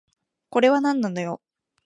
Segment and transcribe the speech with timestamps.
[0.49, 1.41] これはなんなのよ